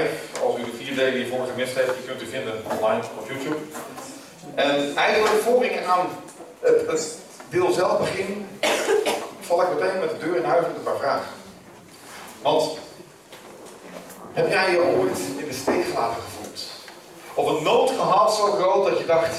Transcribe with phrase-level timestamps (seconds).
[0.00, 0.42] 5.
[0.42, 3.28] Als u de vier delen die hiervoor gemist heeft, die kunt u vinden online op
[3.28, 3.56] YouTube.
[4.54, 6.06] En eigenlijk voor ik aan
[6.60, 8.46] het, het deel zelf begin,
[9.40, 11.28] val ik meteen met de deur in huis met een paar vragen.
[12.42, 12.78] Want
[14.32, 16.60] heb jij je ooit in de steek gelaten gevoeld?
[17.34, 19.36] Of een nood gehad zo groot dat je dacht,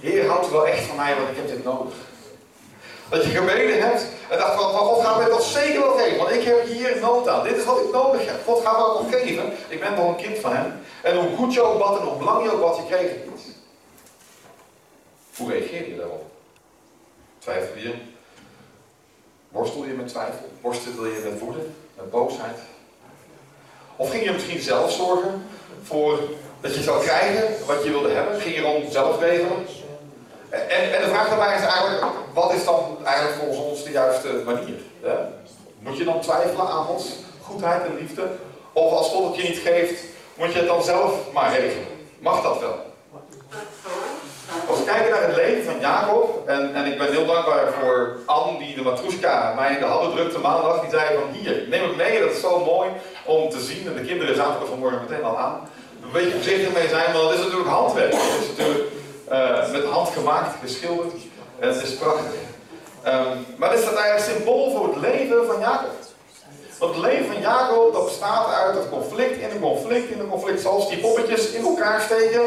[0.00, 1.94] Heer houdt wel echt van mij, want ik heb dit nodig.
[3.08, 6.16] Dat je gebeden hebt en dacht van, van God gaat mij dat zeker wel geven,
[6.16, 7.44] want ik heb hier nood aan.
[7.44, 8.44] Dit is wat ik nodig heb.
[8.44, 9.52] God gaat wel nog geven.
[9.68, 10.80] Ik ben wel een kind van hem.
[11.02, 13.56] En hoe goed je ook bad en hoe lang je ook bad, je kreeg niet.
[15.36, 16.24] Hoe reageer je daarop?
[17.38, 17.94] Twijfel je?
[19.48, 20.48] Worstel je met twijfel?
[20.60, 21.66] Worstel je met woede?
[21.96, 22.58] Met boosheid?
[23.96, 25.46] Of ging je misschien zelf zorgen
[25.82, 26.18] voor
[26.60, 28.40] dat je zou krijgen wat je wilde hebben?
[28.40, 29.66] Ging je rond zelf regelen?
[30.48, 34.42] En, en, de vraag daarbij is eigenlijk, wat is dan eigenlijk volgens ons de juiste
[34.44, 34.80] manier?
[35.78, 37.06] Moet je dan twijfelen aan Gods
[37.40, 38.28] goedheid en liefde?
[38.72, 40.02] Of als God het je niet geeft,
[40.34, 41.86] moet je het dan zelf maar regelen?
[42.18, 42.90] Mag dat wel?
[44.68, 48.58] Als we kijken naar het leven van Jacob, en, ik ben heel dankbaar voor Anne
[48.58, 51.96] die de matroeska mij in de handen drukte maandag, die zei van hier, neem het
[51.96, 52.90] mee, dat is zo mooi
[53.24, 53.86] om te zien.
[53.86, 55.68] En de kinderen zaten er vanmorgen meteen al aan.
[56.02, 58.12] Een beetje voorzichtig mee zijn, want het is natuurlijk handwerk.
[58.12, 58.84] Het is natuurlijk
[59.32, 61.12] uh, met hand gemaakt, geschilderd.
[61.58, 62.34] En het is prachtig.
[63.06, 65.90] Um, maar dit staat eigenlijk symbool voor het leven van Jacob.
[66.78, 70.28] Want het leven van Jacob dat bestaat uit het conflict in een conflict in een
[70.28, 70.60] conflict.
[70.60, 72.42] Zoals die poppetjes in elkaar steken,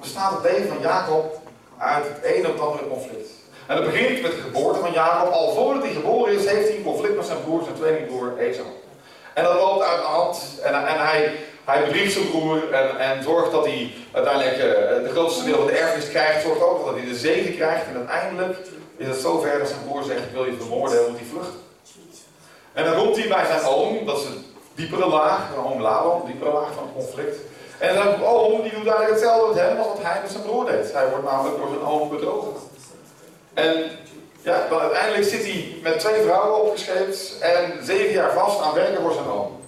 [0.00, 1.40] bestaat het leven van Jacob
[1.78, 3.28] uit het een of andere conflict.
[3.66, 5.32] En het begint met de geboorte van Jacob.
[5.32, 8.66] Al voordat hij geboren is, heeft hij een conflict met zijn broer, zijn tweelingbroer Esau.
[9.34, 10.42] En dat loopt uit de hand.
[10.62, 11.32] En, en hij,
[11.64, 14.56] hij zijn broer en, en zorgt dat hij uiteindelijk
[15.04, 16.42] de grootste deel van de erfenis krijgt.
[16.42, 17.86] Zorgt ook dat hij de zegen krijgt.
[17.86, 18.58] En uiteindelijk
[19.02, 21.60] is het zover dat zijn broer zegt, wil je vermoorden en moet hij vluchten.
[22.72, 24.44] En dan roept hij bij zijn oom, dat is een
[24.74, 27.36] diepere laag, een oom Laban, diepere laag van het conflict.
[27.78, 30.66] En zijn oom die doet eigenlijk hetzelfde met hem als wat hij met zijn broer
[30.66, 30.92] deed.
[30.92, 32.52] Hij wordt namelijk door zijn oom bedrogen.
[33.54, 33.90] En
[34.42, 39.02] ja, dan uiteindelijk zit hij met twee vrouwen opgescheept en zeven jaar vast aan werken
[39.02, 39.60] voor zijn oom.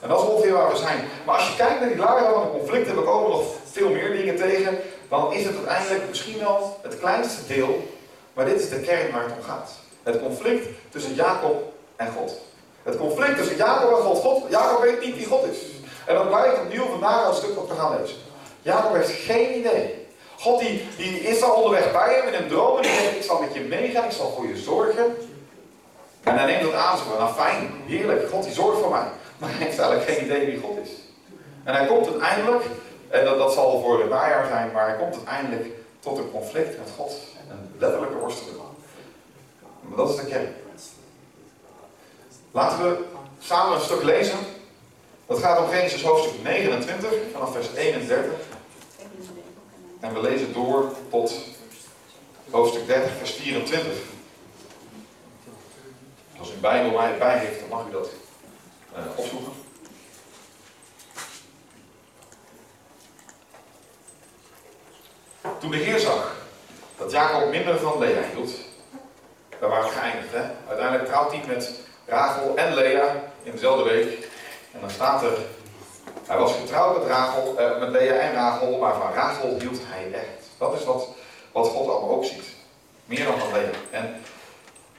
[0.00, 1.04] En dat is ongeveer waar we zijn.
[1.26, 4.12] Maar als je kijkt naar die lagen van conflict, en we komen nog veel meer
[4.16, 4.78] dingen tegen,
[5.08, 7.88] dan is het uiteindelijk misschien wel het kleinste deel,
[8.40, 9.70] maar dit is de kern waar het om gaat.
[10.02, 12.38] Het conflict tussen Jacob en God.
[12.82, 14.18] Het conflict tussen Jacob en God.
[14.18, 15.58] God Jacob weet niet wie God is.
[16.06, 18.16] En dat blijkt opnieuw vandaag een stuk wat we gaan lezen.
[18.62, 20.06] Jacob heeft geen idee.
[20.38, 23.22] God die, die is al onderweg bij hem in een droom en die zegt, ik
[23.22, 25.16] zal met je meegaan, ik zal voor je zorgen.
[26.22, 29.08] En hij neemt dat aan, zo nou fijn, heerlijk, God die zorgt voor mij.
[29.38, 30.90] Maar hij heeft eigenlijk geen idee wie God is.
[31.64, 32.64] En hij komt uiteindelijk,
[33.08, 35.66] en dat, dat zal voor het najaar zijn, maar hij komt uiteindelijk
[36.00, 37.29] tot een conflict met God.
[37.50, 38.56] Een letterlijke worsteling.
[39.80, 40.54] Maar dat is de kern.
[42.50, 43.04] Laten we
[43.40, 44.38] samen een stuk lezen.
[45.26, 48.32] Dat gaat om Genesis hoofdstuk 29, vanaf vers 31.
[50.00, 51.34] En we lezen door tot
[52.50, 53.92] hoofdstuk 30, vers 24.
[56.38, 58.08] Als u een Bijbel bij heeft, dan mag u dat
[58.96, 59.52] uh, opzoeken.
[65.58, 66.39] Toen de Heer zag
[67.00, 68.50] dat Jacob minder van Lea hield,
[69.58, 70.32] daar waren we geëindigd.
[70.32, 70.42] Hè?
[70.68, 71.70] Uiteindelijk trouwt hij met
[72.06, 74.28] Rachel en Lea in dezelfde week.
[74.72, 75.32] En dan staat er,
[76.26, 80.12] hij was getrouwd met, Rachel, uh, met Lea en Rachel, maar van Rachel hield hij
[80.12, 80.48] echt.
[80.58, 81.08] Dat is wat,
[81.52, 82.44] wat God allemaal ook ziet.
[83.04, 83.70] Meer dan van Lea.
[83.90, 84.22] En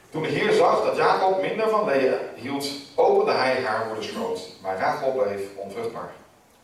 [0.10, 4.40] toen de Heer zag dat Jacob minder van Lea hield, opende hij haar moeders schoot.
[4.62, 6.12] Maar Rachel bleef onvruchtbaar.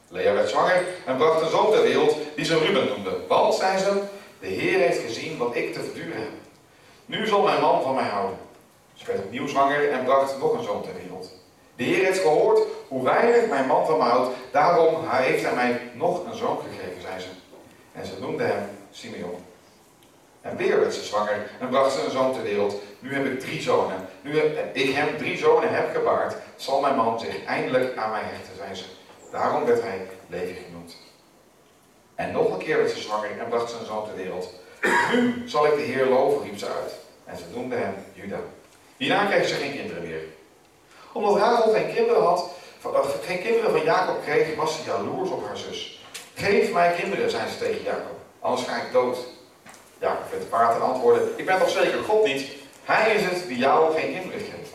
[0.08, 3.18] Lea werd zwanger en bracht een zoon ter wereld die ze Ruben noemde.
[3.28, 4.02] Want, zei ze,
[4.40, 6.32] de Heer heeft gezien wat ik te verduren heb.
[7.06, 8.38] Nu zal mijn man van mij houden.
[8.94, 11.32] Ze werd opnieuw zwanger en bracht nog een zoon ter wereld.
[11.76, 14.36] De Heer heeft gehoord hoe weinig mijn man van mij houdt.
[14.52, 17.28] Daarom heeft hij mij nog een zoon gegeven, zei ze.
[17.94, 19.46] En ze noemde hem Simeon.
[20.42, 22.82] En weer werd ze zwanger en bracht ze een zoon ter wereld.
[23.00, 24.08] Nu heb ik drie zonen.
[24.22, 24.40] Nu
[24.74, 28.76] ik hem drie zonen heb gebaard, zal mijn man zich eindelijk aan mij hechten, zei
[28.76, 28.84] ze.
[29.32, 30.96] Daarom werd hij Levi genoemd.
[32.18, 34.54] En nog een keer werd ze zwanger en bracht ze een zoon ter wereld.
[35.12, 36.94] Nu zal ik de Heer loven, riep ze uit.
[37.26, 38.40] En ze noemde hem Juda.
[38.98, 40.22] Hierna kreeg ze geen kinderen meer.
[41.12, 42.50] Omdat Rachel geen kinderen had,
[42.84, 46.04] eh, geen kinderen van Jacob kreeg, was ze jaloers op haar zus.
[46.34, 49.18] Geef mij kinderen, zei ze tegen Jacob, anders ga ik dood.
[50.00, 52.52] Jacob werd paard en antwoordde, ik ben toch zeker God niet?
[52.84, 54.74] Hij is het die jou geen kinderen geeft.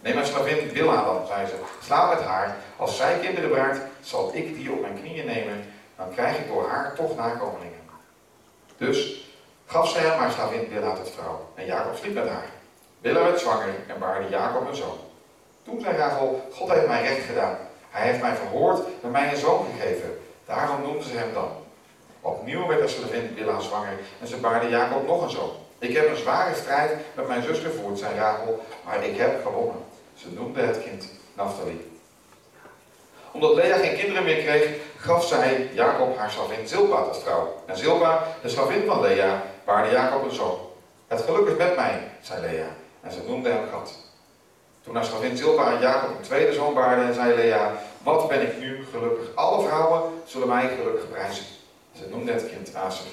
[0.00, 1.54] Neem mijn slavin Bilha dan, zei ze.
[1.84, 2.56] Slaap met haar.
[2.76, 5.64] Als zij kinderen baart, zal ik die op mijn knieën nemen.
[6.04, 7.80] Dan krijg ik door haar toch nakomelingen.
[8.76, 9.26] Dus
[9.66, 11.48] gaf zij hem haar slavin Bilha tot vrouw.
[11.54, 12.48] En Jacob sliep met haar.
[13.00, 14.98] Bilha werd zwanger en baarde Jacob een zoon.
[15.62, 17.56] Toen zei Rachel, God heeft mij recht gedaan.
[17.90, 20.18] Hij heeft mij verhoord en mij een zoon gegeven.
[20.46, 21.50] Daarom noemden ze hem dan.
[22.20, 25.52] Opnieuw werd de slavin Bilha zwanger en ze baarde Jacob nog een zoon.
[25.78, 29.84] Ik heb een zware strijd met mijn zus gevoerd, zei Rachel, maar ik heb gewonnen.
[30.14, 31.91] Ze noemde het kind Naphtali.
[33.32, 37.62] Omdat Lea geen kinderen meer kreeg, gaf zij Jacob haar slavin Zilpa tot vrouw.
[37.66, 40.58] En Zilpa, de slavin van Lea, baarde Jacob een zoon.
[41.08, 42.66] Het geluk is met mij, zei Lea,
[43.00, 43.94] en ze noemde hem Gad.
[44.84, 48.58] Toen haar slavin Zilpa aan Jacob een tweede zoon baarde, zei Lea, wat ben ik
[48.58, 49.34] nu gelukkig.
[49.34, 51.44] Alle vrouwen zullen mij gelukkig prijzen.
[51.96, 53.06] Ze noemde het kind Aser.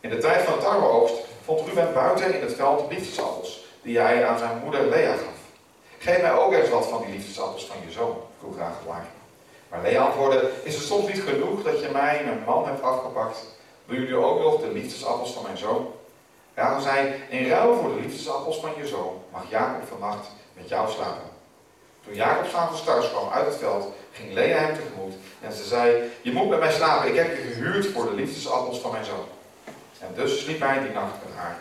[0.00, 4.26] In de tijd van de tarweoogst vond Ruben buiten in het veld liefdesappels, die hij
[4.26, 5.39] aan zijn moeder Lea gaf.
[6.02, 9.06] Geef mij ook eens wat van die liefdesappels van je zoon, vroeg Rachel haar.
[9.68, 13.38] Maar Lea antwoordde, is het soms niet genoeg dat je mij mijn man hebt afgepakt?
[13.84, 15.92] Wil nu ook nog de liefdesappels van mijn zoon?
[16.54, 20.90] Rachel zei, in ruil voor de liefdesappels van je zoon mag Jacob vannacht met jou
[20.90, 21.30] slapen.
[22.04, 26.10] Toen Jacob s'avonds thuis kwam uit het veld, ging Lea hem tegemoet en ze zei,
[26.22, 29.26] je moet met mij slapen, ik heb je gehuurd voor de liefdesappels van mijn zoon.
[29.98, 31.58] En dus sliep hij die nacht met haar.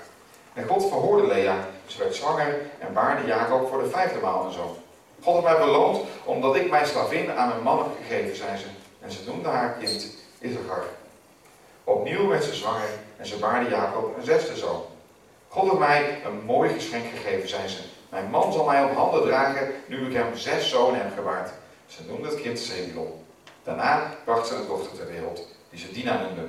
[0.54, 4.52] En God verhoorde Lea, ze werd zwanger en baarde Jacob voor de vijfde maal een
[4.52, 4.78] zoon.
[5.24, 8.66] God had mij beloond omdat ik mijn slavin aan mijn man heb gegeven, zei ze.
[9.02, 10.08] En ze noemde haar kind
[10.40, 10.84] Issachar.
[11.84, 14.82] Opnieuw werd ze zwanger en ze baarde Jacob een zesde zoon.
[15.48, 17.82] God heeft mij een mooi geschenk gegeven, zei ze.
[18.10, 21.52] Mijn man zal mij op handen dragen nu ik hem zes zonen heb gebaard.
[21.88, 23.26] Ze noemde het kind Zebulon.
[23.64, 26.48] Daarna bracht ze een dochter ter wereld, die ze Dina noemde.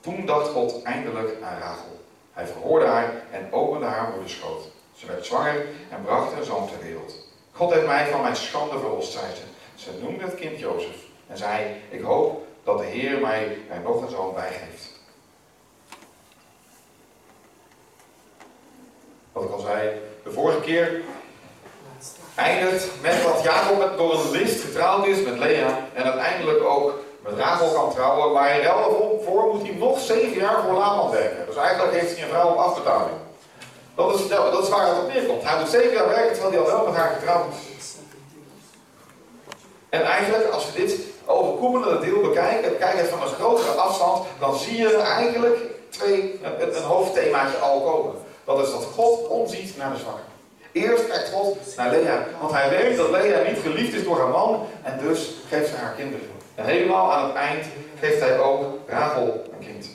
[0.00, 1.99] Toen dacht God eindelijk aan Rachel.
[2.40, 4.62] Hij verhoorde haar en opende haar moederschoot.
[4.96, 7.14] Ze werd zwanger en bracht een zoon ter wereld.
[7.52, 9.42] God heeft mij van mijn schande verlost, zei ze.
[9.74, 10.96] Ze noemde het kind Jozef
[11.26, 14.90] en zei, ik hoop dat de Heer mij er nog een zoon bij geeft.
[19.32, 21.00] Wat ik al zei, de vorige keer
[22.34, 27.38] eindigt met dat Jacob door een list getrouwd is met Lea en uiteindelijk ook met
[27.38, 31.46] Rachel kan trouwen, maar in ruil voor moet hij nog zeven jaar voor Laban werken.
[31.46, 33.16] Dus eigenlijk heeft hij een vrouw op afbetaling.
[33.94, 35.42] Dat is, dat waar het op neerkomt.
[35.44, 37.94] Hij moet zeven jaar werken terwijl hij al wel met haar getrouwd is.
[39.88, 44.76] En eigenlijk, als we dit overkoepelende deel bekijken, het van een grotere afstand, dan zie
[44.76, 45.58] je eigenlijk
[45.88, 48.14] twee, een, een hoofdthemaatje al komen.
[48.44, 50.20] Dat is dat God omziet naar de zwakke.
[50.72, 54.28] Eerst kijkt God naar Lea, want hij weet dat Lea niet geliefd is door haar
[54.28, 56.39] man en dus geeft ze haar kinderen.
[56.60, 57.66] En helemaal aan het eind
[58.00, 59.88] geeft hij ook Rachel een kind.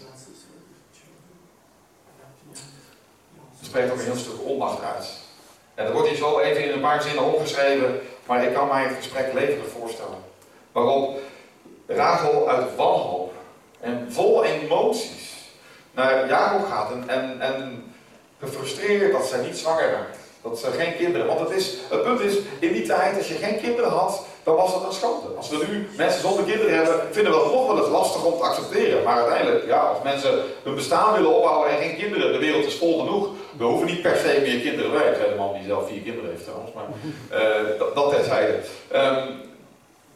[3.60, 5.10] Er spreekt ook een heel stuk onmacht uit.
[5.76, 8.84] En dat wordt hier zo even in een paar zinnen opgeschreven, maar ik kan mij
[8.84, 10.18] het gesprek levendig voorstellen.
[10.72, 11.20] Waarop
[11.88, 13.34] Rachel uit wanhoop
[13.80, 15.34] en vol emoties
[15.92, 17.84] naar Jacob gaat en, en, en
[18.40, 20.18] gefrustreerd dat zij niet zwanger raakt.
[20.42, 21.28] Dat ze geen kinderen.
[21.28, 24.56] Want het, is, het punt is, in die tijd, als je geen kinderen had, dan
[24.56, 25.28] was dat een schande.
[25.38, 28.38] Als we nu mensen zonder kinderen hebben, vinden we dat nog wel eens lastig om
[28.38, 29.04] te accepteren.
[29.04, 32.78] Maar uiteindelijk, ja, als mensen hun bestaan willen opbouwen en geen kinderen, de wereld is
[32.78, 33.28] vol genoeg.
[33.58, 34.92] We hoeven niet per se meer kinderen.
[34.92, 36.86] Wij zijn de man die zelf vier kinderen heeft trouwens, maar
[37.32, 38.60] uh, dat, dat terzijde.
[38.96, 39.44] Um,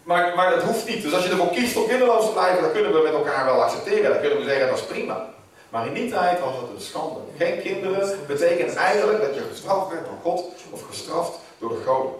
[0.03, 1.01] maar, maar dat hoeft niet.
[1.01, 3.63] Dus als je ervoor kiest om kinderloos te blijven, dan kunnen we met elkaar wel
[3.63, 4.09] accepteren.
[4.11, 5.29] Dan kunnen we zeggen, dat is prima.
[5.69, 7.19] Maar in die tijd was het een schande.
[7.37, 12.11] Geen kinderen betekent eigenlijk dat je gestraft werd door God of gestraft door de goden.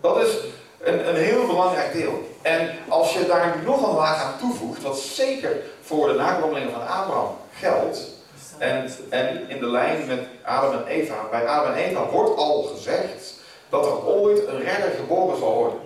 [0.00, 0.36] Dat is
[0.78, 2.28] een, een heel belangrijk deel.
[2.42, 6.80] En als je daar nog een laag aan toevoegt, wat zeker voor de nakomelingen van
[6.80, 8.14] Abraham geldt,
[8.58, 12.62] en, en in de lijn met Adam en Eva, bij Adam en Eva wordt al
[12.62, 13.34] gezegd
[13.68, 15.78] dat er ooit een redder geboren zal worden.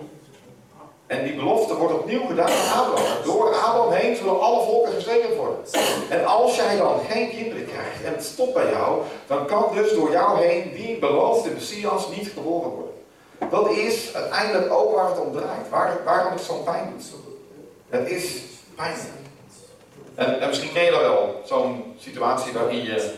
[1.07, 3.23] En die belofte wordt opnieuw gedaan aan Abraham.
[3.23, 5.59] Door Abraham heen zullen alle volken gezegend worden.
[6.09, 9.91] En als jij dan geen kinderen krijgt en het stopt bij jou, dan kan dus
[9.91, 13.00] door jou heen die beloofde Messias niet geboren worden.
[13.49, 15.69] Dat is uiteindelijk ook waar het om draait.
[15.69, 17.05] Waar, waarom het zo'n pijn doet.
[17.89, 18.41] Het is
[18.75, 18.95] pijn.
[20.15, 21.41] En, en misschien ken je dat wel.
[21.45, 23.13] Zo'n situatie waarin je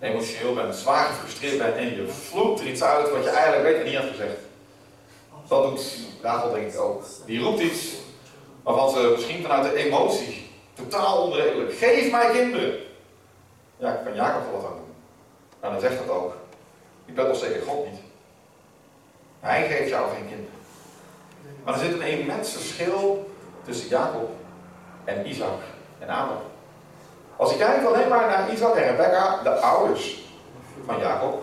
[0.00, 3.78] emotioneel bent, zwaar gefrustreerd bent en je vloekt er iets uit wat je eigenlijk weet
[3.78, 4.36] en niet had gezegd.
[5.48, 7.02] Dat doet Rachel denk ik ook.
[7.26, 7.94] Die roept iets
[8.62, 11.72] waarvan ze misschien vanuit de emotie totaal onredelijk.
[11.72, 12.74] Geef mij kinderen.
[13.76, 14.70] Ja, ik kan Jacob er wat
[15.60, 16.32] aan dan zegt dat ook.
[17.04, 18.00] Ik ben toch zeker God niet.
[19.40, 20.56] Hij geeft jou geen kinderen.
[21.64, 23.30] Maar er zit een immens verschil
[23.64, 24.30] tussen Jacob
[25.04, 25.60] en Isaac
[25.98, 26.42] en Abraham.
[27.36, 30.24] Als je kijkt alleen maar naar Isaac en Rebecca, de ouders
[30.86, 31.42] van Jacob,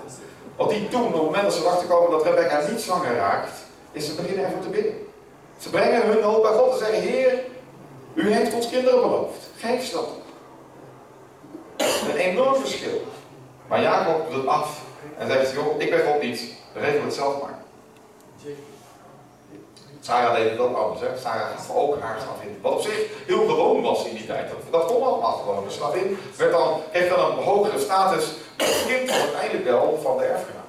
[0.56, 3.52] wat die toen, op het moment dat ze erachter komen dat Rebecca niet zwanger raakt,
[3.92, 5.08] is ze beginnen even te bidden.
[5.58, 7.40] Ze brengen hun hulp bij God en zeggen, Heer,
[8.14, 9.50] u heeft ons kinderen beloofd.
[9.58, 10.08] Geef ze dat.
[12.10, 13.02] Een enorm verschil.
[13.68, 14.82] Maar Jacob doet af
[15.18, 17.64] en zegt, joh, ik ben God niet, regel het zelf maar.
[20.00, 21.02] Sarah deed het ook anders.
[21.02, 21.18] Hè?
[21.18, 22.60] Sarah gaf ook haar slavin.
[22.62, 24.52] Wat op zich heel gewoon was in die tijd.
[24.72, 25.64] Dat, kon allemaal gewoon.
[25.64, 28.26] De slavin werd dan, kreeg dan een hogere status.
[28.58, 30.64] Het kind was uiteindelijk wel van de erfgenaam.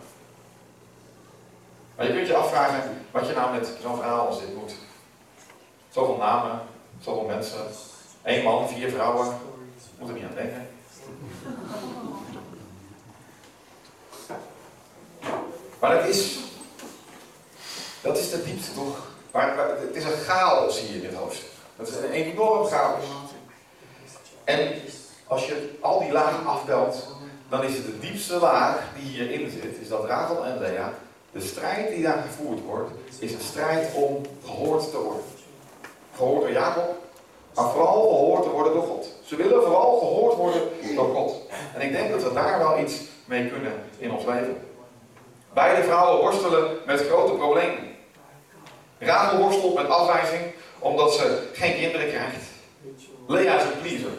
[1.96, 4.74] Maar je kunt je afvragen wat je nou met zo'n verhaal als dit moet.
[5.90, 6.60] Zoveel namen,
[7.00, 7.66] zoveel mensen.
[8.22, 9.38] Eén man, vier vrouwen.
[9.98, 10.68] Moet er niet aan denken.
[15.80, 16.38] Maar dat is,
[18.06, 19.14] dat is de diepte toch?
[19.32, 21.48] Het is een chaos hier in dit hoofdstuk.
[21.76, 23.04] Het is een enorm chaos.
[24.44, 24.72] En
[25.26, 27.06] als je al die lagen afbelt,
[27.48, 30.92] dan is het de diepste laag die hierin zit, is dat Rachel en Lea,
[31.32, 35.24] de strijd die daar gevoerd wordt, is een strijd om gehoord te worden.
[36.16, 36.96] Gehoord door Jacob,
[37.54, 39.06] maar vooral gehoord te worden door God.
[39.24, 40.62] Ze willen vooral gehoord worden
[40.94, 41.34] door God.
[41.74, 42.94] En ik denk dat we daar wel iets
[43.24, 44.56] mee kunnen in ons leven.
[45.54, 47.95] Beide vrouwen worstelen met grote problemen.
[48.98, 50.42] Rachel worstelt met afwijzing
[50.78, 52.44] omdat ze geen kinderen krijgt.
[53.26, 54.10] Lea is een pleaser.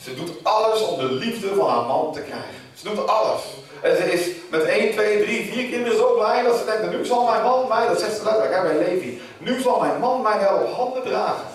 [0.00, 2.54] Ze doet alles om de liefde van haar man te krijgen.
[2.74, 3.42] Ze doet alles.
[3.82, 7.04] En ze is met 1, 2, 3, 4 kinderen zo blij dat ze denkt, nu
[7.04, 10.40] zal mijn man mij, dat zegt ze letterlijk bij Levi, nu zal mijn man mij
[10.40, 11.46] wel op handen dragen.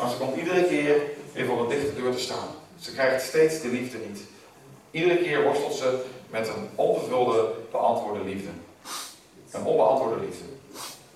[0.00, 2.48] Maar ze komt iedere keer weer voor een dichte deur te staan.
[2.80, 4.20] Ze krijgt steeds de liefde niet.
[4.90, 8.50] Iedere keer worstelt ze met een onvervulde, beantwoorde liefde.
[9.50, 10.44] Een onbeantwoorde liefde.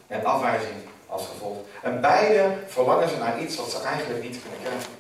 [0.07, 0.75] En afwijzing
[1.07, 1.57] als gevolg.
[1.83, 4.95] En beide verlangen ze naar iets wat ze eigenlijk niet kunnen krijgen.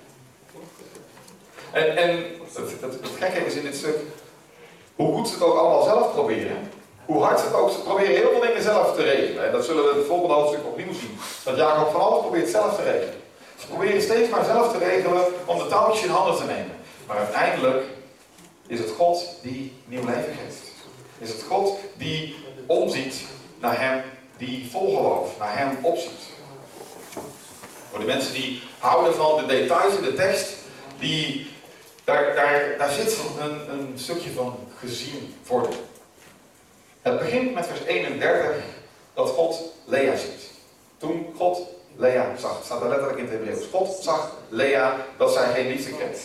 [1.70, 3.96] En, en het, het, het gekke is in dit stuk,
[4.96, 6.70] hoe goed ze het ook allemaal zelf proberen,
[7.04, 9.46] hoe hard ze het ook, ze proberen heel veel dingen zelf te regelen.
[9.46, 11.18] En dat zullen we in het volgende hoofdstuk opnieuw zien.
[11.44, 13.14] Dat Jacob van alles probeert zelf te regelen.
[13.58, 16.76] Ze proberen steeds maar zelf te regelen om de touwtjes in handen te nemen.
[17.06, 17.84] Maar uiteindelijk
[18.66, 20.62] is het God die nieuw leven geeft.
[21.18, 22.36] Is het God die
[22.66, 23.14] omziet
[23.60, 24.02] naar hem,
[24.36, 26.34] die vol naar hem opziet.
[27.90, 30.54] Voor de mensen die houden van de details in de tekst,
[30.98, 31.50] die,
[32.04, 35.70] daar, daar, daar zit een, een stukje van gezien worden.
[37.02, 38.64] Het begint met vers 31
[39.14, 40.50] dat God Lea ziet.
[40.98, 41.60] Toen God
[41.96, 43.66] Lea zag, staat er letterlijk in het Hebreeuws.
[43.70, 46.18] God zag Lea dat zij geen liefde kreeg.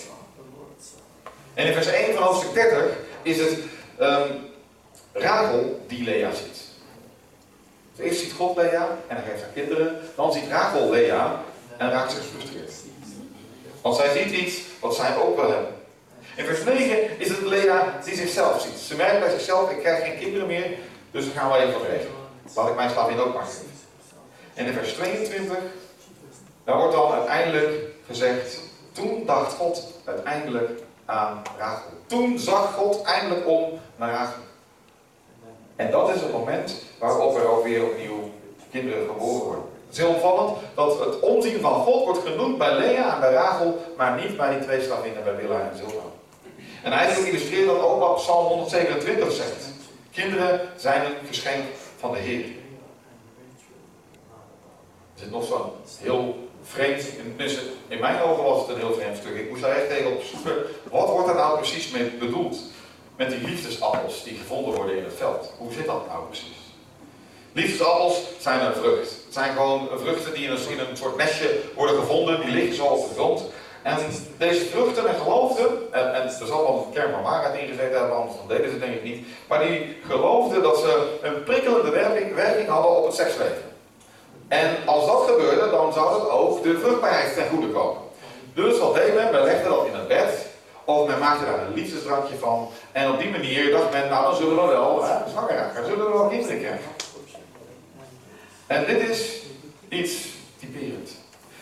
[1.54, 3.58] En in vers 1 van hoofdstuk 30 is het
[4.00, 4.50] um,
[5.14, 6.71] Rachel die Lea ziet.
[8.02, 10.00] Eerst ziet God Lea en hij geeft haar kinderen.
[10.16, 11.42] Dan ziet Rachel Lea
[11.78, 12.72] en raakt ze gefrustreerd.
[13.82, 15.74] Want zij ziet iets wat zij ook wil hebben.
[16.36, 18.80] In vers 9 is het Lea die zichzelf ziet.
[18.80, 20.78] Ze merkt bij zichzelf, ik krijg geen kinderen meer,
[21.12, 22.22] dus dan gaan we even regelen.
[22.56, 23.48] Laat ik mijn slavin ook maar.
[24.54, 25.58] En in vers 22,
[26.64, 27.70] daar wordt dan uiteindelijk
[28.08, 28.60] gezegd,
[28.92, 30.70] toen dacht God uiteindelijk
[31.06, 31.92] aan Rachel.
[32.08, 34.42] Toen zag God eindelijk om naar Rachel.
[35.82, 38.32] En dat is het moment waarop er ook weer opnieuw
[38.72, 39.64] kinderen geboren worden.
[39.88, 43.34] Het is heel opvallend dat het omzien van God wordt genoemd bij Lea en bij
[43.34, 46.04] Rachel, maar niet bij die twee slavinnen, bij Willa en Zilpa.
[46.84, 49.70] En eigenlijk illustreert dat ook wat Psalm 127 zegt.
[50.12, 51.64] Kinderen zijn een geschenk
[51.98, 52.46] van de Heer.
[55.14, 59.18] Er zit nog zo'n heel vreemd, tenminste in mijn ogen was het een heel vreemd
[59.18, 59.36] stuk.
[59.36, 60.56] Ik moest daar echt tegen op zoeken.
[60.92, 62.60] Wat wordt er nou precies mee bedoeld?
[63.22, 65.54] Met die liefdesappels die gevonden worden in het veld.
[65.58, 66.60] Hoe zit dat nou precies?
[67.52, 69.10] Liefdesappels zijn een vrucht.
[69.26, 72.42] Het zijn gewoon vruchten die in een, een soort mesje worden gevonden.
[72.42, 73.44] Die liggen zo op de grond.
[73.82, 73.98] En
[74.38, 78.38] deze vruchten en geloofden, en, er zal wel een kern van waarheid ingezet hebben, anders
[78.48, 79.28] deden ze het denk ik niet.
[79.48, 83.64] Maar die geloofden dat ze een prikkelende werking, werking hadden op het seksleven.
[84.48, 88.02] En als dat gebeurde, dan zou dat ook de vruchtbaarheid ten goede komen.
[88.54, 89.32] Dus wat deed men?
[89.32, 90.50] Men legde dat in het bed.
[90.86, 92.70] Of men maakte daar een liefdesdrankje van.
[92.92, 95.86] En op die manier dacht men, nou dan zullen we wel zwanger raken.
[95.86, 96.90] Zullen we wel kinderen krijgen.
[98.68, 99.42] En dit is
[99.90, 100.28] iets
[100.60, 101.10] typerend.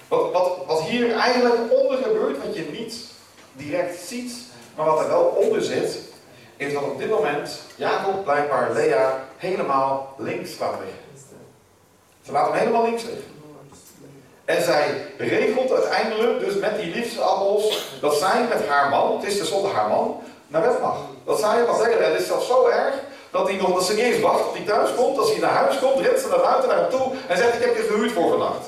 [0.07, 3.03] Wat, wat, wat hier eigenlijk onder gebeurt, wat je niet
[3.53, 4.33] direct ziet,
[4.75, 5.99] maar wat er wel onder zit,
[6.57, 10.99] is dat op dit moment Jacob blijkbaar Lea helemaal links laat liggen.
[12.21, 13.38] Ze laat hem helemaal links liggen.
[14.55, 19.37] En zij regelt uiteindelijk dus met die liefdesappels dat zij met haar man, het is
[19.37, 20.97] tenslotte haar man, naar bed mag.
[21.25, 22.93] Dat zij mag zeggen, het is zelfs zo erg
[23.31, 25.17] dat hij nog, dat ze niet eens wacht tot hij thuis komt.
[25.17, 27.61] Als hij naar huis komt, rent ze naar buiten naar hem toe en zegt, ik
[27.61, 28.61] heb je gehuurd voor vannacht.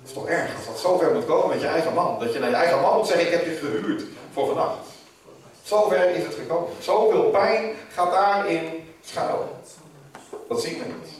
[0.00, 2.18] Dat is toch erg als dat zover moet komen met je eigen man.
[2.18, 4.02] Dat je naar je eigen man moet zeggen, ik heb je gehuurd
[4.32, 4.86] voor vannacht.
[5.62, 6.68] Zover is het gekomen.
[6.78, 9.48] Zoveel pijn gaat daarin schuilen.
[10.48, 11.15] Dat zien we niet.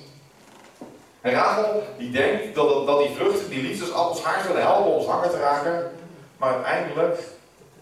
[1.20, 5.30] En Rachel die denkt dat, dat die vruchten, die liefdesappels haar zullen helpen om zwanger
[5.30, 5.90] te raken.
[6.36, 7.20] Maar uiteindelijk,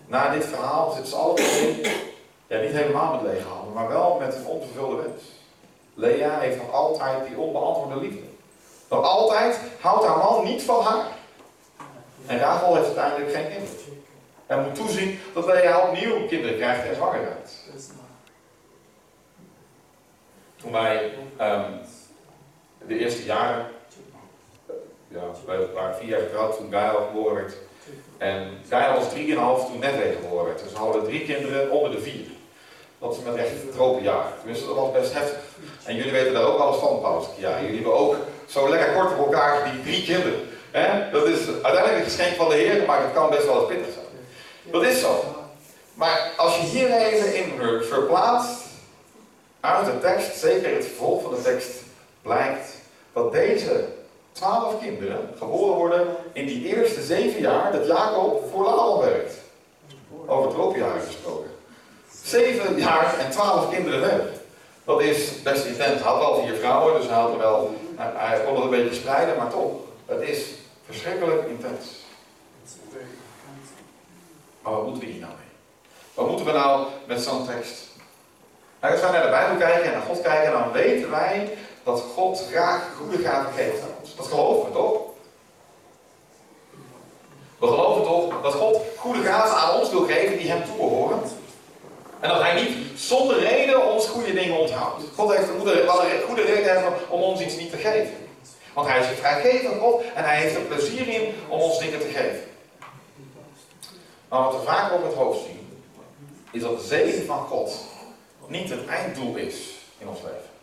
[0.07, 1.45] na dit verhaal, zit ze allemaal
[2.47, 5.23] ja, niet helemaal met lege handen, maar wel met een onvervulde wens.
[5.95, 8.27] Lea heeft nog altijd die onbeantwoorde liefde.
[8.89, 11.07] Want altijd houdt haar man niet van haar.
[12.27, 14.03] En Rachel heeft uiteindelijk geen kinderen.
[14.47, 17.53] En moet toezien dat Lea opnieuw kinderen krijgt en zwanger raakt.
[20.57, 21.81] Toen wij um,
[22.87, 23.67] de eerste jaren,
[25.09, 27.55] ja, wij waren vier jaar getrouwd toen Gaia geboren werd.
[28.19, 30.63] En Gaia was drieënhalf toen Netwee geboren werd.
[30.63, 32.27] Dus we hadden drie kinderen onder de vier.
[32.99, 34.27] Dat is met echt tropenjaar.
[34.39, 35.39] Tenminste, dat was best heftig.
[35.85, 37.27] En jullie weten daar ook alles van, Paus.
[37.37, 40.41] Ja, jullie hebben ook zo lekker kort op elkaar die drie kinderen.
[41.13, 43.93] Dat is uiteindelijk een geschenk van de Heer, maar het kan best wel eens pittig
[43.93, 44.07] zijn.
[44.73, 45.25] Dat is zo.
[45.95, 48.63] Maar als je hier even in verplaatst,
[49.61, 51.71] uit de tekst, zeker het vervolg van de tekst,
[52.23, 52.74] blijkt
[53.15, 53.85] dat deze
[54.33, 59.35] twaalf kinderen geboren worden in die eerste zeven jaar dat Jacob voor Laban werkt.
[60.27, 61.51] Over tropenjaren gesproken.
[62.25, 64.33] Zeven jaar en twaalf kinderen hebben.
[64.85, 66.03] Dat is best intens.
[66.03, 68.95] Hij had wel vier vrouwen, dus hij, had er wel, hij kon het een beetje
[68.95, 69.73] spreiden, maar toch.
[70.07, 70.45] Het is
[70.87, 71.87] verschrikkelijk intens.
[74.63, 75.53] Maar wat moeten we hier nou mee?
[76.15, 77.83] Wat moeten we nou met zo'n tekst?
[78.81, 82.47] Als wij naar de Bijbel kijken en naar God kijken, dan weten wij dat God
[82.51, 84.17] graag goede gaven geeft aan ons.
[84.17, 85.01] Dat geloven we toch?
[87.59, 91.21] We geloven toch dat God goede gaven aan ons wil geven die hem toebehoren?
[92.21, 95.03] En dat hij niet zonder reden ons goede dingen onthoudt.
[95.17, 95.61] God heeft een
[96.27, 98.15] goede, reden om ons iets niet te geven.
[98.75, 102.01] Want hij is een vrijgevend God en hij heeft er plezier in om ons dingen
[102.01, 102.41] te geven.
[104.29, 105.83] Maar wat we vaak op het hoofd zien,
[106.51, 107.85] is dat de zegen van God
[108.47, 109.55] niet het einddoel is
[109.99, 110.54] in ons leven.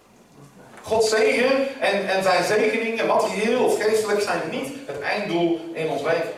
[0.92, 6.02] Gods zegen en, en zijn zegeningen, materieel of geestelijk, zijn niet het einddoel in ons
[6.02, 6.34] leven.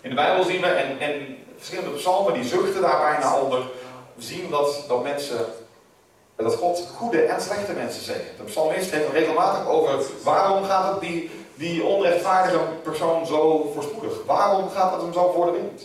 [0.00, 3.62] In de Bijbel zien we, en, en verschillende psalmen die zuchten daar bijna onder,
[4.18, 5.46] zien dat, dat mensen,
[6.36, 8.36] God goede en slechte mensen zegent.
[8.36, 14.24] De psalmist heeft het regelmatig over waarom gaat het die, die onrechtvaardige persoon zo voorspoedig?
[14.26, 15.82] Waarom gaat het hem zo voor de wind?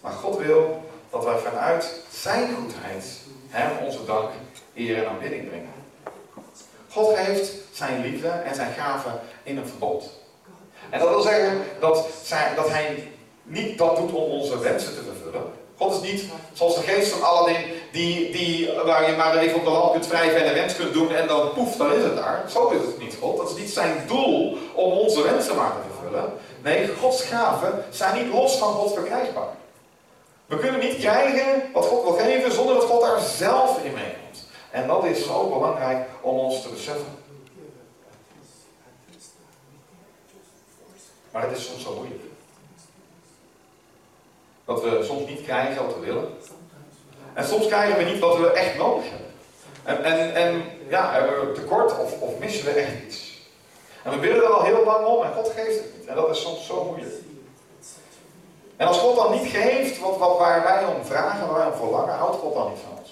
[0.00, 3.04] Maar God wil dat wij vanuit zijn goedheid
[3.48, 4.30] hem onze dank,
[4.74, 5.72] eer en aanbidding brengen.
[6.90, 10.10] God heeft zijn liefde en zijn gaven in een verbod.
[10.90, 12.06] En dat wil zeggen dat,
[12.56, 13.08] dat hij
[13.42, 15.52] niet dat doet om onze wensen te vervullen.
[15.76, 19.64] God is niet zoals de geest van Aladdin, die, die, waar je maar even op
[19.64, 22.16] de lamp kunt wrijven en een wens kunt doen en dan poef, dan is het
[22.16, 22.44] daar.
[22.50, 23.36] Zo is het niet God.
[23.36, 26.32] Dat is niet zijn doel om onze wensen maar te vervullen.
[26.62, 29.48] Nee, Gods gaven zijn niet los van God verkrijgbaar.
[30.48, 34.48] We kunnen niet krijgen wat God wil geven zonder dat God daar zelf in meekomt.
[34.70, 37.18] En dat is zo belangrijk om ons te beseffen.
[41.30, 42.22] Maar het is soms zo moeilijk.
[44.64, 46.36] Dat we soms niet krijgen wat we willen.
[47.34, 49.26] En soms krijgen we niet wat we echt nodig hebben.
[49.82, 53.46] En, en, en ja, hebben we tekort of, of missen we echt iets.
[54.04, 56.06] En we willen er al heel lang om en God geeft het niet.
[56.06, 57.14] En dat is soms zo moeilijk.
[58.78, 61.78] En als God dan niet geeft wat, wat waar wij om vragen, waar wij om
[61.78, 63.10] verlangen, houdt God dan niet van ons.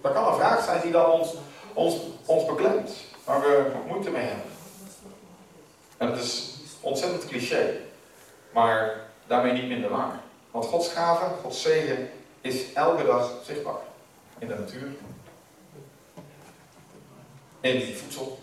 [0.00, 1.34] Dat kan een vraag zijn die dan ons,
[1.72, 2.92] ons, ons beklemt,
[3.24, 4.50] waar we moeite mee hebben.
[5.96, 7.76] En het is ontzettend cliché,
[8.52, 10.20] maar daarmee niet minder waar.
[10.50, 13.80] Want Gods gave, Gods zegen, is elke dag zichtbaar.
[14.38, 14.88] In de natuur.
[17.60, 18.38] In voedsel.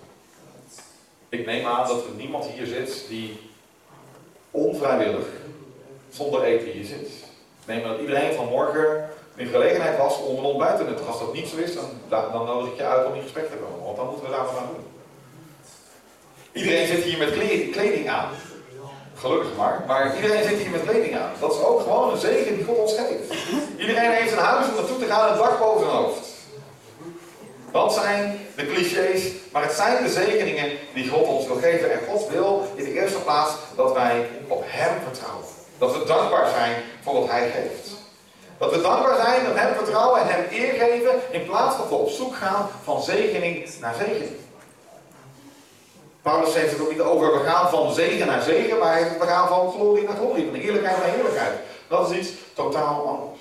[1.30, 3.52] Ik neem aan dat er niemand hier zit die
[4.52, 5.26] onvrijwillig
[6.14, 7.10] zonder eten hier zit.
[7.66, 11.12] Neem dat iedereen vanmorgen in gelegenheid was om een ontbijt te nuttigen.
[11.12, 13.56] Als dat niet zo is, dan, dan nodig ik je uit om in gesprek te
[13.56, 13.84] komen.
[13.84, 14.86] Want dan moeten we daar wat aan doen.
[16.52, 17.32] Iedereen zit hier met
[17.72, 18.30] kleding aan.
[19.16, 19.84] Gelukkig maar.
[19.88, 21.32] Maar iedereen zit hier met kleding aan.
[21.40, 23.34] Dat is ook gewoon een zegen die God ons geeft.
[23.78, 26.32] Iedereen heeft een huis om naartoe te gaan en een dak boven zijn hoofd.
[27.72, 31.92] Dat zijn de clichés, maar het zijn de zegeningen die God ons wil geven.
[31.92, 35.46] En God wil in de eerste plaats dat wij op Hem vertrouwen.
[35.84, 37.90] Dat we dankbaar zijn voor wat Hij geeft.
[38.58, 41.96] Dat we dankbaar zijn, op Hem vertrouwen en Hem eer geven, in plaats dat we
[41.96, 44.32] op zoek gaan van zegening naar zegening.
[46.22, 49.48] Paulus heeft het ook niet over, we gaan van zegen naar zegen, maar we gaan
[49.48, 51.60] van glorie naar glorie, van heerlijkheid naar heerlijkheid.
[51.88, 53.40] Dat is iets totaal anders.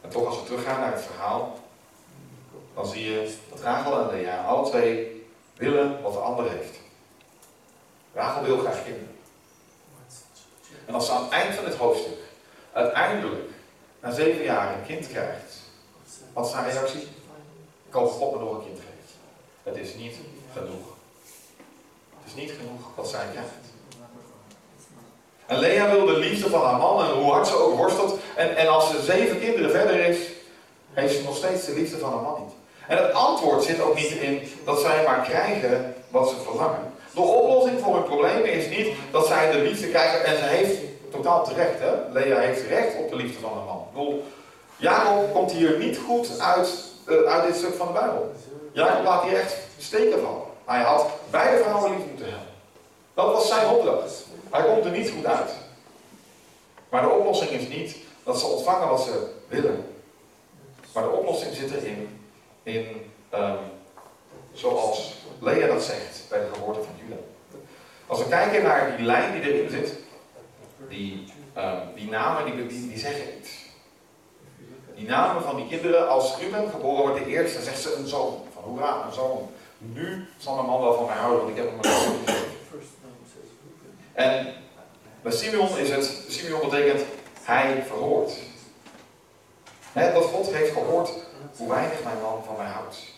[0.00, 1.58] En toch, als we teruggaan naar het verhaal,
[2.74, 6.44] dan zie je dat Rachel en Lea alle twee willen wat de ander
[8.42, 9.16] wil graag kinderen.
[10.86, 12.18] En als ze aan het eind van het hoofdstuk
[12.72, 13.50] uiteindelijk
[14.00, 15.52] na zeven jaar een kind krijgt,
[16.32, 17.08] wat is haar reactie?
[17.90, 19.12] Hoop God me nog een kind geeft.
[19.62, 20.14] Het is niet
[20.52, 20.86] genoeg.
[22.18, 23.50] Het is niet genoeg wat zij krijgt.
[25.46, 28.18] En Lea wil de liefde van haar man en hoe hard ze ook worstelt.
[28.36, 30.18] En, en als ze zeven kinderen verder is,
[30.92, 32.54] heeft ze nog steeds de liefde van haar man niet.
[32.86, 36.92] En het antwoord zit ook niet in dat zij maar krijgen wat ze verlangen.
[37.14, 40.80] De oplossing voor hun problemen is niet dat zij de liefde krijgen en ze heeft
[41.10, 41.78] totaal terecht.
[41.78, 42.12] Hè?
[42.12, 44.20] Lea heeft recht op de liefde van haar man.
[44.76, 46.68] Jacob komt hier niet goed uit,
[47.08, 48.32] uh, uit dit stuk van de Bijbel.
[48.72, 50.42] Jacob laat hier echt steken vallen.
[50.64, 52.48] Hij had beide vrouwen lief moeten hebben.
[53.14, 54.26] Dat was zijn opdracht.
[54.50, 55.50] Hij komt er niet goed uit.
[56.88, 59.86] Maar de oplossing is niet dat ze ontvangen wat ze willen.
[60.94, 62.20] Maar de oplossing zit erin,
[62.62, 62.86] in,
[63.34, 63.56] um,
[64.52, 67.20] zoals Lea dat zegt bij de geboorte van Juda.
[68.06, 69.94] Als we kijken naar die lijn die erin zit,
[70.88, 73.50] die, um, die namen die, die, zeggen iets.
[74.94, 78.06] Die namen van die kinderen, als Ruben geboren wordt de eerste, dan zegt ze een
[78.06, 78.42] zoon.
[78.54, 79.50] Van hoera, een zoon.
[79.78, 82.50] Nu zal mijn man wel van mij houden, want ik heb hem een zoon gegeven.
[84.12, 84.54] En
[85.22, 87.02] bij Simeon is het, Simeon betekent
[87.42, 88.32] hij verhoort.
[89.92, 91.10] Dat God heeft gehoord
[91.56, 93.11] hoe weinig mijn man van mij houdt.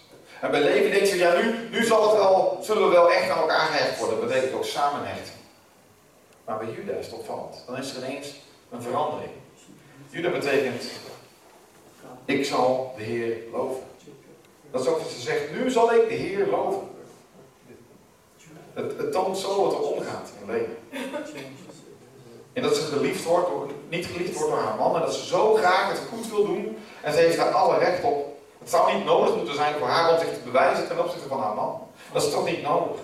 [0.45, 3.31] En bij Levi denkt ze, ja nu, nu zal het wel, zullen we wel echt
[3.31, 4.19] aan elkaar gehecht worden.
[4.19, 5.35] Dat betekent ook samenhechten.
[6.45, 7.65] Maar bij Juda is het opvallend.
[7.67, 8.35] Dan is er ineens
[8.71, 9.31] een verandering.
[10.11, 10.85] Juda betekent,
[12.25, 13.83] ik zal de Heer loven.
[14.71, 16.89] Dat is ook wat ze zegt, nu zal ik de Heer loven.
[18.75, 20.77] Het, het toont zo wat er omgaat in leven.
[22.53, 23.51] En dat ze geliefd wordt,
[23.89, 24.95] niet geliefd wordt door haar man.
[24.95, 26.77] En dat ze zo graag het goed wil doen.
[27.03, 28.34] En ze heeft daar alle recht op.
[28.65, 31.41] Het zou niet nodig moeten zijn voor haar om zich te bewijzen ten opzichte van
[31.41, 31.89] haar man.
[32.13, 33.01] Dat is toch niet nodig.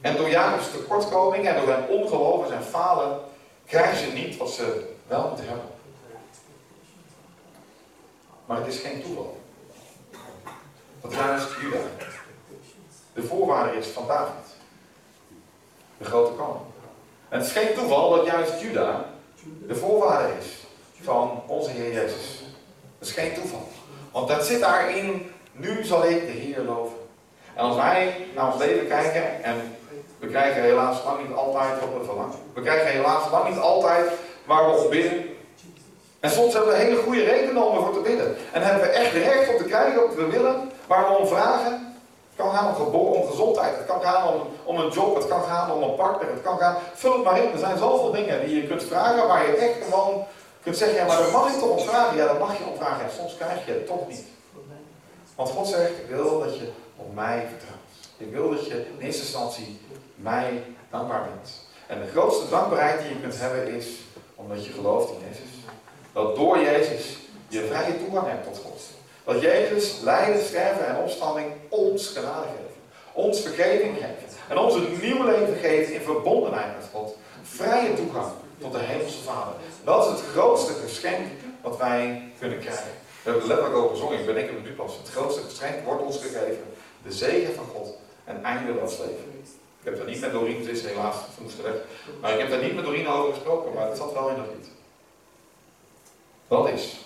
[0.00, 3.20] En door Jacob's tekortkoming en door zijn ongeloof en zijn falen
[3.66, 5.64] krijgen ze niet wat ze wel moeten hebben.
[8.46, 9.40] Maar het is geen toeval.
[11.00, 11.78] Dat juist Juda
[13.12, 14.46] de voorwaarde is van David.
[15.98, 16.64] De grote koning.
[17.28, 19.04] En het is geen toeval dat juist Juda
[19.66, 20.46] de voorwaarde is
[21.00, 22.42] van onze Heer Jezus.
[22.98, 23.68] Dat is geen toeval.
[24.16, 26.96] Want dat zit daarin, nu zal ik de Heer loven.
[27.54, 29.76] En als wij naar ons leven kijken, en
[30.18, 32.38] we krijgen helaas lang niet altijd wat we verlangen.
[32.54, 34.06] We krijgen helaas lang niet altijd
[34.44, 35.24] waar we op bidden.
[36.20, 38.36] En soms hebben we hele goede redenen om ervoor te bidden.
[38.52, 41.72] En hebben we echt recht op te krijgen wat we willen, waar we om vragen.
[41.72, 43.76] Het kan gaan om geboren, om gezondheid.
[43.76, 45.14] Het kan gaan om, om een job.
[45.14, 46.30] Het kan gaan om een partner.
[46.30, 46.76] Het kan gaan.
[46.94, 47.52] Vul het maar in.
[47.52, 50.24] Er zijn zoveel dingen die je kunt vragen waar je echt gewoon
[50.66, 52.16] kunt zeggen: ja, maar dan mag ik toch om vragen.
[52.16, 53.04] Ja, dan mag je om vragen.
[53.04, 54.22] En soms krijg je het toch niet.
[55.34, 57.90] Want God zegt: Ik wil dat je op mij vertrouwt.
[58.16, 59.80] Ik wil dat je in eerste instantie
[60.14, 61.50] mij dankbaar bent.
[61.86, 63.86] En de grootste dankbaarheid die je kunt hebben is
[64.34, 65.52] omdat je gelooft in Jezus.
[66.12, 67.16] Dat door Jezus
[67.48, 68.80] je vrije toegang hebt tot God.
[69.24, 72.76] Dat Jezus lijden, sterven en opstanding ons genade geeft.
[73.12, 74.34] Ons vergeving geeft.
[74.48, 77.16] En ons een nieuw leven geeft in verbondenheid met God.
[77.42, 79.54] Vrije toegang tot de Hemelse Vader.
[79.84, 81.26] Dat is het grootste geschenk
[81.60, 82.90] wat wij kunnen krijgen.
[83.22, 84.96] We hebben letterlijk over gezongen, ik ben ik nu pas.
[84.96, 86.64] Het grootste geschenk wordt ons gegeven.
[87.02, 89.34] De zegen van God en eindeloos leven.
[89.86, 91.74] Ik heb daar niet met Doreen, het is helaas, ze moesten weg.
[92.20, 94.46] Maar ik heb daar niet met Doreen over gesproken, maar het zat wel in dat
[94.54, 94.68] lied.
[96.48, 96.96] Dat is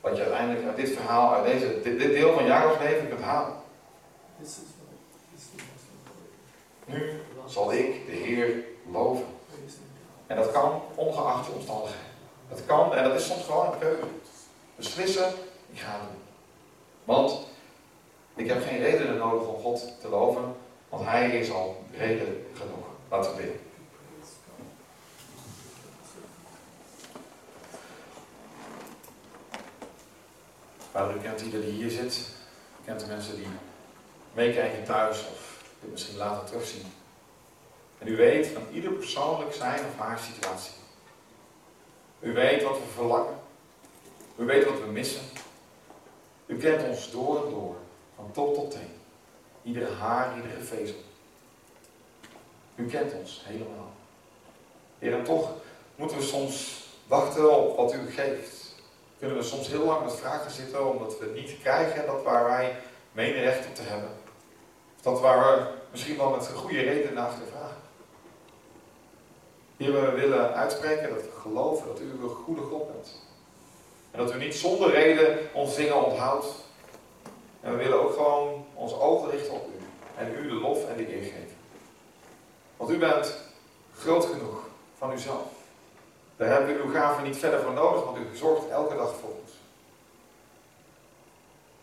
[0.00, 3.20] wat je uiteindelijk uit dit verhaal, uit deze, dit, dit deel van Jacobs leven kunt
[3.20, 3.52] halen.
[6.84, 7.10] Nu
[7.46, 9.26] zal ik de Heer loven.
[10.32, 12.06] En dat kan ongeacht de omstandigheden.
[12.48, 14.02] Dat kan, en dat is soms gewoon een keuze.
[14.76, 15.28] Beslissen,
[15.72, 16.22] ik ga het doen.
[17.04, 17.38] Want
[18.34, 20.56] ik heb geen redenen nodig om God te loven,
[20.88, 22.84] want Hij is al reden genoeg.
[23.08, 23.60] Laten we bidden.
[30.90, 32.28] Vader, u kent ieder die hier zit.
[32.84, 33.46] Kent de mensen die
[34.32, 36.92] meekijken thuis of dit misschien later terugzien.
[38.02, 40.72] En u weet van ieder persoonlijk zijn of haar situatie.
[42.20, 43.34] U weet wat we verlangen.
[44.36, 45.22] U weet wat we missen.
[46.46, 47.76] U kent ons door en door,
[48.16, 49.00] van top tot teen.
[49.62, 51.00] Iedere haar, iedere vezel.
[52.74, 53.92] U kent ons helemaal.
[54.98, 55.50] Heer, en toch
[55.94, 58.62] moeten we soms wachten op wat u geeft
[59.22, 62.76] kunnen we soms heel lang met vragen zitten omdat we niet krijgen dat waar wij
[63.12, 64.10] menen recht op te hebben.
[64.96, 67.61] Of dat waar we misschien wel met goede reden naar vragen.
[69.76, 73.08] Hier we willen uitspreken dat we geloven dat u een goede God bent.
[74.10, 76.46] En dat u niet zonder reden ons dingen onthoudt.
[77.60, 79.82] En we willen ook gewoon onze ogen richten op u.
[80.18, 81.56] En u de lof en de eer geven.
[82.76, 83.36] Want u bent
[83.98, 85.46] groot genoeg van uzelf.
[86.36, 89.30] Daar hebben we uw gaven niet verder voor nodig, want u zorgt elke dag voor
[89.42, 89.52] ons.